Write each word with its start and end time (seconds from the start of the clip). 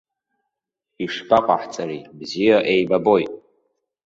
Ишԥаҟаҳҵари, 1.03 1.99
бзиа 2.17 2.57
еибабоит. 2.73 3.31